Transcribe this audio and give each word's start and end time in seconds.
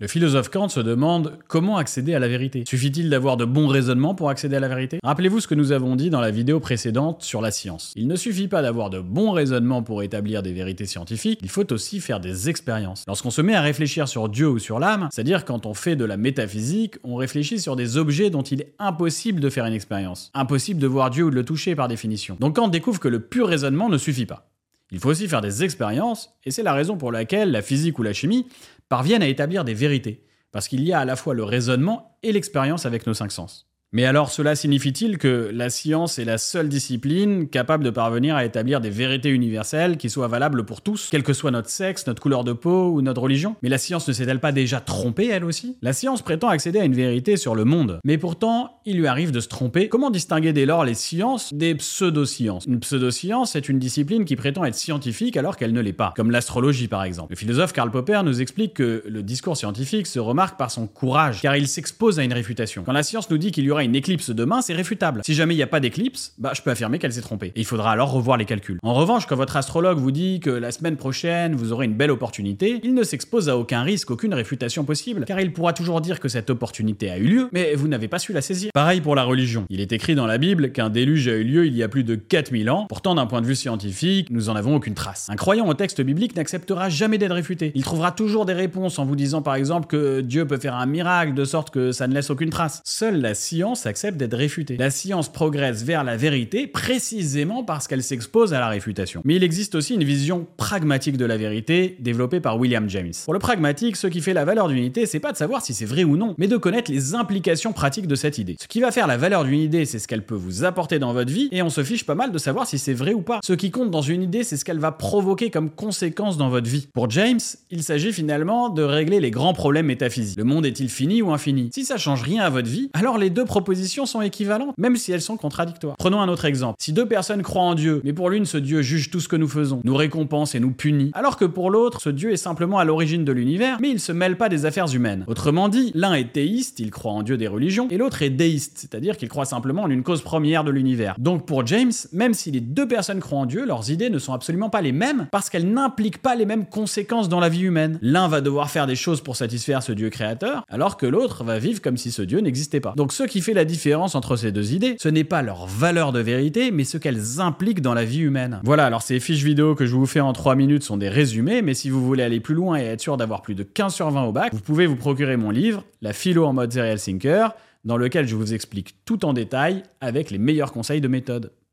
Le 0.00 0.06
philosophe 0.06 0.48
Kant 0.48 0.68
se 0.68 0.78
demande 0.78 1.40
comment 1.48 1.76
accéder 1.76 2.14
à 2.14 2.20
la 2.20 2.28
vérité. 2.28 2.62
Suffit-il 2.68 3.10
d'avoir 3.10 3.36
de 3.36 3.44
bons 3.44 3.66
raisonnements 3.66 4.14
pour 4.14 4.30
accéder 4.30 4.54
à 4.54 4.60
la 4.60 4.68
vérité? 4.68 5.00
Rappelez-vous 5.02 5.40
ce 5.40 5.48
que 5.48 5.56
nous 5.56 5.72
avons 5.72 5.96
dit 5.96 6.08
dans 6.08 6.20
la 6.20 6.30
vidéo 6.30 6.60
précédente 6.60 7.24
sur 7.24 7.40
la 7.40 7.50
science. 7.50 7.94
Il 7.96 8.06
ne 8.06 8.14
suffit 8.14 8.46
pas 8.46 8.62
d'avoir 8.62 8.90
de 8.90 9.00
bons 9.00 9.32
raisonnements 9.32 9.82
pour 9.82 10.04
établir 10.04 10.44
des 10.44 10.52
vérités 10.52 10.86
scientifiques, 10.86 11.40
il 11.42 11.48
faut 11.48 11.72
aussi 11.72 11.98
faire 11.98 12.20
des 12.20 12.48
expériences. 12.48 13.02
Lorsqu'on 13.08 13.32
se 13.32 13.42
met 13.42 13.56
à 13.56 13.60
réfléchir 13.60 14.06
sur 14.06 14.28
Dieu 14.28 14.48
ou 14.48 14.60
sur 14.60 14.78
l'âme, 14.78 15.08
c'est-à-dire 15.10 15.44
quand 15.44 15.66
on 15.66 15.74
fait 15.74 15.96
de 15.96 16.04
la 16.04 16.16
métaphysique, 16.16 16.94
on 17.02 17.16
réfléchit 17.16 17.58
sur 17.58 17.74
des 17.74 17.96
objets 17.96 18.30
dont 18.30 18.42
il 18.42 18.60
est 18.60 18.74
impossible 18.78 19.40
de 19.40 19.50
faire 19.50 19.66
une 19.66 19.74
expérience. 19.74 20.30
Impossible 20.32 20.78
de 20.78 20.86
voir 20.86 21.10
Dieu 21.10 21.24
ou 21.24 21.30
de 21.30 21.34
le 21.34 21.44
toucher 21.44 21.74
par 21.74 21.88
définition. 21.88 22.36
Donc 22.38 22.54
Kant 22.54 22.68
découvre 22.68 23.00
que 23.00 23.08
le 23.08 23.18
pur 23.18 23.48
raisonnement 23.48 23.88
ne 23.88 23.98
suffit 23.98 24.26
pas. 24.26 24.47
Il 24.90 25.00
faut 25.00 25.10
aussi 25.10 25.28
faire 25.28 25.40
des 25.40 25.64
expériences, 25.64 26.34
et 26.44 26.50
c'est 26.50 26.62
la 26.62 26.72
raison 26.72 26.96
pour 26.96 27.12
laquelle 27.12 27.50
la 27.50 27.62
physique 27.62 27.98
ou 27.98 28.02
la 28.02 28.12
chimie 28.12 28.46
parviennent 28.88 29.22
à 29.22 29.28
établir 29.28 29.64
des 29.64 29.74
vérités, 29.74 30.24
parce 30.50 30.68
qu'il 30.68 30.82
y 30.82 30.92
a 30.92 31.00
à 31.00 31.04
la 31.04 31.16
fois 31.16 31.34
le 31.34 31.44
raisonnement 31.44 32.18
et 32.22 32.32
l'expérience 32.32 32.86
avec 32.86 33.06
nos 33.06 33.14
cinq 33.14 33.30
sens. 33.30 33.68
Mais 33.94 34.04
alors 34.04 34.30
cela 34.30 34.54
signifie-t-il 34.54 35.16
que 35.16 35.50
la 35.50 35.70
science 35.70 36.18
est 36.18 36.26
la 36.26 36.36
seule 36.36 36.68
discipline 36.68 37.48
capable 37.48 37.84
de 37.84 37.88
parvenir 37.88 38.36
à 38.36 38.44
établir 38.44 38.82
des 38.82 38.90
vérités 38.90 39.30
universelles 39.30 39.96
qui 39.96 40.10
soient 40.10 40.28
valables 40.28 40.66
pour 40.66 40.82
tous, 40.82 41.08
quel 41.10 41.22
que 41.22 41.32
soit 41.32 41.50
notre 41.50 41.70
sexe, 41.70 42.06
notre 42.06 42.20
couleur 42.20 42.44
de 42.44 42.52
peau 42.52 42.90
ou 42.90 43.00
notre 43.00 43.22
religion? 43.22 43.56
Mais 43.62 43.70
la 43.70 43.78
science 43.78 44.06
ne 44.06 44.12
s'est-elle 44.12 44.40
pas 44.40 44.52
déjà 44.52 44.80
trompée 44.80 45.28
elle 45.28 45.42
aussi? 45.42 45.78
La 45.80 45.94
science 45.94 46.20
prétend 46.20 46.48
accéder 46.48 46.80
à 46.80 46.84
une 46.84 46.92
vérité 46.92 47.38
sur 47.38 47.54
le 47.54 47.64
monde, 47.64 47.98
mais 48.04 48.18
pourtant 48.18 48.78
il 48.84 48.98
lui 48.98 49.06
arrive 49.06 49.30
de 49.30 49.40
se 49.40 49.48
tromper. 49.48 49.88
Comment 49.88 50.10
distinguer 50.10 50.52
dès 50.52 50.66
lors 50.66 50.84
les 50.84 50.92
sciences 50.92 51.54
des 51.54 51.74
pseudosciences? 51.74 52.66
Une 52.66 52.80
pseudoscience 52.80 53.56
est 53.56 53.70
une 53.70 53.78
discipline 53.78 54.26
qui 54.26 54.36
prétend 54.36 54.66
être 54.66 54.74
scientifique 54.74 55.38
alors 55.38 55.56
qu'elle 55.56 55.72
ne 55.72 55.80
l'est 55.80 55.94
pas, 55.94 56.12
comme 56.14 56.30
l'astrologie 56.30 56.88
par 56.88 57.04
exemple. 57.04 57.32
Le 57.32 57.36
philosophe 57.36 57.72
Karl 57.72 57.90
Popper 57.90 58.20
nous 58.22 58.42
explique 58.42 58.74
que 58.74 59.02
le 59.06 59.22
discours 59.22 59.56
scientifique 59.56 60.06
se 60.06 60.18
remarque 60.18 60.58
par 60.58 60.70
son 60.70 60.86
courage, 60.86 61.40
car 61.40 61.56
il 61.56 61.66
s'expose 61.66 62.18
à 62.18 62.22
une 62.22 62.34
réfutation. 62.34 62.82
Quand 62.84 62.92
la 62.92 63.02
science 63.02 63.30
nous 63.30 63.38
dit 63.38 63.50
qu'il 63.50 63.64
y 63.64 63.77
une 63.84 63.94
éclipse 63.94 64.30
demain, 64.30 64.62
c'est 64.62 64.74
réfutable. 64.74 65.22
Si 65.24 65.34
jamais 65.34 65.54
il 65.54 65.56
n'y 65.56 65.62
a 65.62 65.68
pas 65.68 65.80
d'éclipse, 65.80 66.34
bah 66.38 66.52
je 66.54 66.62
peux 66.62 66.70
affirmer 66.70 66.98
qu'elle 66.98 67.12
s'est 67.12 67.20
trompée. 67.20 67.52
Il 67.56 67.64
faudra 67.64 67.92
alors 67.92 68.12
revoir 68.12 68.36
les 68.36 68.44
calculs. 68.44 68.78
En 68.82 68.94
revanche, 68.94 69.26
quand 69.26 69.36
votre 69.36 69.56
astrologue 69.56 69.98
vous 69.98 70.10
dit 70.10 70.40
que 70.40 70.50
la 70.50 70.72
semaine 70.72 70.96
prochaine 70.96 71.54
vous 71.54 71.72
aurez 71.72 71.86
une 71.86 71.94
belle 71.94 72.10
opportunité, 72.10 72.80
il 72.82 72.94
ne 72.94 73.02
s'expose 73.02 73.48
à 73.48 73.56
aucun 73.56 73.82
risque, 73.82 74.10
aucune 74.10 74.34
réfutation 74.34 74.84
possible, 74.84 75.24
car 75.26 75.40
il 75.40 75.52
pourra 75.52 75.72
toujours 75.72 76.00
dire 76.00 76.20
que 76.20 76.28
cette 76.28 76.50
opportunité 76.50 77.10
a 77.10 77.18
eu 77.18 77.26
lieu, 77.26 77.48
mais 77.52 77.74
vous 77.74 77.88
n'avez 77.88 78.08
pas 78.08 78.18
su 78.18 78.32
la 78.32 78.40
saisir. 78.40 78.70
Pareil 78.74 79.00
pour 79.00 79.14
la 79.14 79.24
religion. 79.24 79.64
Il 79.70 79.80
est 79.80 79.92
écrit 79.92 80.14
dans 80.14 80.26
la 80.26 80.38
Bible 80.38 80.72
qu'un 80.72 80.90
déluge 80.90 81.28
a 81.28 81.32
eu 81.32 81.44
lieu 81.44 81.66
il 81.66 81.76
y 81.76 81.82
a 81.82 81.88
plus 81.88 82.04
de 82.04 82.14
4000 82.14 82.70
ans, 82.70 82.86
pourtant 82.88 83.14
d'un 83.14 83.26
point 83.26 83.40
de 83.40 83.46
vue 83.46 83.56
scientifique, 83.56 84.30
nous 84.30 84.48
en 84.48 84.56
avons 84.56 84.74
aucune 84.74 84.94
trace. 84.94 85.26
Un 85.28 85.36
croyant 85.36 85.66
au 85.66 85.74
texte 85.74 86.00
biblique 86.00 86.36
n'acceptera 86.36 86.88
jamais 86.88 87.18
d'être 87.18 87.34
réfuté. 87.34 87.72
Il 87.74 87.82
trouvera 87.82 88.12
toujours 88.12 88.46
des 88.46 88.52
réponses 88.52 88.98
en 88.98 89.04
vous 89.04 89.16
disant 89.16 89.42
par 89.42 89.54
exemple 89.54 89.86
que 89.86 90.20
Dieu 90.20 90.46
peut 90.46 90.58
faire 90.58 90.74
un 90.74 90.86
miracle 90.86 91.34
de 91.34 91.44
sorte 91.44 91.70
que 91.70 91.92
ça 91.92 92.06
ne 92.06 92.14
laisse 92.14 92.30
aucune 92.30 92.50
trace. 92.50 92.80
Seule 92.84 93.20
la 93.20 93.34
science 93.34 93.67
accepte 93.86 94.16
d'être 94.16 94.36
réfutée. 94.36 94.76
La 94.76 94.90
science 94.90 95.28
progresse 95.30 95.82
vers 95.82 96.04
la 96.04 96.16
vérité 96.16 96.66
précisément 96.66 97.64
parce 97.64 97.88
qu'elle 97.88 98.02
s'expose 98.02 98.54
à 98.54 98.60
la 98.60 98.68
réfutation. 98.68 99.22
Mais 99.24 99.36
il 99.36 99.44
existe 99.44 99.74
aussi 99.74 99.94
une 99.94 100.04
vision 100.04 100.46
pragmatique 100.56 101.16
de 101.16 101.24
la 101.24 101.36
vérité 101.36 101.96
développée 102.00 102.40
par 102.40 102.58
William 102.58 102.88
James. 102.88 103.12
Pour 103.24 103.34
le 103.34 103.38
pragmatique, 103.38 103.96
ce 103.96 104.06
qui 104.06 104.20
fait 104.20 104.32
la 104.32 104.44
valeur 104.44 104.68
d'une 104.68 104.84
idée, 104.84 105.06
c'est 105.06 105.20
pas 105.20 105.32
de 105.32 105.36
savoir 105.36 105.62
si 105.62 105.74
c'est 105.74 105.84
vrai 105.84 106.04
ou 106.04 106.16
non, 106.16 106.34
mais 106.38 106.48
de 106.48 106.56
connaître 106.56 106.90
les 106.90 107.14
implications 107.14 107.72
pratiques 107.72 108.06
de 108.06 108.14
cette 108.14 108.38
idée. 108.38 108.56
Ce 108.60 108.66
qui 108.66 108.80
va 108.80 108.90
faire 108.90 109.06
la 109.06 109.16
valeur 109.16 109.44
d'une 109.44 109.60
idée, 109.60 109.84
c'est 109.84 109.98
ce 109.98 110.08
qu'elle 110.08 110.24
peut 110.24 110.34
vous 110.34 110.64
apporter 110.64 110.98
dans 110.98 111.12
votre 111.12 111.32
vie, 111.32 111.48
et 111.52 111.62
on 111.62 111.70
se 111.70 111.84
fiche 111.84 112.04
pas 112.04 112.14
mal 112.14 112.32
de 112.32 112.38
savoir 112.38 112.66
si 112.66 112.78
c'est 112.78 112.94
vrai 112.94 113.14
ou 113.14 113.22
pas. 113.22 113.40
Ce 113.42 113.52
qui 113.52 113.70
compte 113.70 113.90
dans 113.90 114.02
une 114.02 114.22
idée, 114.22 114.44
c'est 114.44 114.56
ce 114.56 114.64
qu'elle 114.64 114.78
va 114.78 114.92
provoquer 114.92 115.50
comme 115.50 115.70
conséquence 115.70 116.36
dans 116.36 116.48
votre 116.48 116.68
vie. 116.68 116.88
Pour 116.92 117.10
James, 117.10 117.40
il 117.70 117.82
s'agit 117.82 118.12
finalement 118.12 118.68
de 118.68 118.82
régler 118.82 119.20
les 119.20 119.30
grands 119.30 119.54
problèmes 119.54 119.86
métaphysiques. 119.86 120.38
Le 120.38 120.44
monde 120.44 120.66
est-il 120.66 120.88
fini 120.88 121.22
ou 121.22 121.32
infini? 121.32 121.70
Si 121.72 121.84
ça 121.84 121.96
change 121.96 122.22
rien 122.22 122.42
à 122.42 122.50
votre 122.50 122.68
vie, 122.68 122.90
alors 122.92 123.18
les 123.18 123.30
deux 123.30 123.44
propositions 123.58 124.06
sont 124.06 124.20
équivalentes, 124.20 124.72
même 124.78 124.94
si 124.94 125.10
elles 125.10 125.20
sont 125.20 125.36
contradictoires. 125.36 125.96
Prenons 125.96 126.20
un 126.20 126.28
autre 126.28 126.44
exemple. 126.44 126.76
Si 126.78 126.92
deux 126.92 127.06
personnes 127.06 127.42
croient 127.42 127.62
en 127.62 127.74
Dieu, 127.74 128.00
mais 128.04 128.12
pour 128.12 128.30
l'une 128.30 128.46
ce 128.46 128.56
Dieu 128.56 128.82
juge 128.82 129.10
tout 129.10 129.18
ce 129.18 129.26
que 129.26 129.34
nous 129.34 129.48
faisons, 129.48 129.80
nous 129.82 129.96
récompense 129.96 130.54
et 130.54 130.60
nous 130.60 130.70
punit, 130.70 131.10
alors 131.12 131.36
que 131.36 131.44
pour 131.44 131.72
l'autre 131.72 132.00
ce 132.00 132.08
Dieu 132.08 132.30
est 132.30 132.36
simplement 132.36 132.78
à 132.78 132.84
l'origine 132.84 133.24
de 133.24 133.32
l'univers, 133.32 133.78
mais 133.80 133.90
il 133.90 133.98
se 133.98 134.12
mêle 134.12 134.36
pas 134.36 134.48
des 134.48 134.64
affaires 134.64 134.94
humaines. 134.94 135.24
Autrement 135.26 135.68
dit, 135.68 135.90
l'un 135.96 136.14
est 136.14 136.32
théiste, 136.32 136.78
il 136.78 136.92
croit 136.92 137.10
en 137.10 137.24
Dieu 137.24 137.36
des 137.36 137.48
religions, 137.48 137.88
et 137.90 137.96
l'autre 137.96 138.22
est 138.22 138.30
déiste, 138.30 138.78
c'est-à-dire 138.78 139.16
qu'il 139.16 139.28
croit 139.28 139.44
simplement 139.44 139.82
en 139.82 139.90
une 139.90 140.04
cause 140.04 140.22
première 140.22 140.62
de 140.62 140.70
l'univers. 140.70 141.16
Donc 141.18 141.44
pour 141.44 141.66
James, 141.66 141.90
même 142.12 142.34
si 142.34 142.52
les 142.52 142.60
deux 142.60 142.86
personnes 142.86 143.18
croient 143.18 143.40
en 143.40 143.46
Dieu, 143.46 143.66
leurs 143.66 143.90
idées 143.90 144.08
ne 144.08 144.20
sont 144.20 144.34
absolument 144.34 144.70
pas 144.70 144.82
les 144.82 144.92
mêmes 144.92 145.26
parce 145.32 145.50
qu'elles 145.50 145.68
n'impliquent 145.68 146.22
pas 146.22 146.36
les 146.36 146.46
mêmes 146.46 146.66
conséquences 146.66 147.28
dans 147.28 147.40
la 147.40 147.48
vie 147.48 147.62
humaine. 147.62 147.98
L'un 148.02 148.28
va 148.28 148.40
devoir 148.40 148.70
faire 148.70 148.86
des 148.86 148.94
choses 148.94 149.20
pour 149.20 149.34
satisfaire 149.34 149.82
ce 149.82 149.90
Dieu 149.90 150.10
créateur, 150.10 150.64
alors 150.68 150.96
que 150.96 151.06
l'autre 151.06 151.42
va 151.42 151.58
vivre 151.58 151.82
comme 151.82 151.96
si 151.96 152.12
ce 152.12 152.22
Dieu 152.22 152.38
n'existait 152.38 152.80
pas. 152.80 152.94
Donc 152.96 153.12
ce 153.12 153.24
qui 153.24 153.40
fait 153.48 153.54
la 153.54 153.64
différence 153.64 154.14
entre 154.14 154.36
ces 154.36 154.52
deux 154.52 154.74
idées, 154.74 154.96
ce 155.00 155.08
n'est 155.08 155.24
pas 155.24 155.40
leur 155.40 155.66
valeur 155.66 156.12
de 156.12 156.20
vérité, 156.20 156.70
mais 156.70 156.84
ce 156.84 156.98
qu'elles 156.98 157.40
impliquent 157.40 157.80
dans 157.80 157.94
la 157.94 158.04
vie 158.04 158.20
humaine. 158.20 158.60
Voilà, 158.62 158.84
alors 158.84 159.00
ces 159.00 159.20
fiches 159.20 159.42
vidéo 159.42 159.74
que 159.74 159.86
je 159.86 159.94
vous 159.94 160.04
fais 160.04 160.20
en 160.20 160.34
3 160.34 160.54
minutes 160.54 160.82
sont 160.82 160.98
des 160.98 161.08
résumés, 161.08 161.62
mais 161.62 161.72
si 161.72 161.88
vous 161.88 162.04
voulez 162.04 162.22
aller 162.22 162.40
plus 162.40 162.54
loin 162.54 162.78
et 162.78 162.84
être 162.84 163.00
sûr 163.00 163.16
d'avoir 163.16 163.40
plus 163.40 163.54
de 163.54 163.62
15 163.62 163.94
sur 163.94 164.10
20 164.10 164.24
au 164.24 164.32
bac, 164.32 164.52
vous 164.52 164.60
pouvez 164.60 164.84
vous 164.84 164.96
procurer 164.96 165.38
mon 165.38 165.48
livre, 165.48 165.82
La 166.02 166.12
philo 166.12 166.44
en 166.44 166.52
mode 166.52 166.70
serial 166.70 167.00
thinker, 167.00 167.54
dans 167.86 167.96
lequel 167.96 168.28
je 168.28 168.36
vous 168.36 168.52
explique 168.52 168.96
tout 169.06 169.24
en 169.24 169.32
détail 169.32 169.82
avec 170.02 170.30
les 170.30 170.36
meilleurs 170.36 170.72
conseils 170.72 171.00
de 171.00 171.08
méthode. 171.08 171.50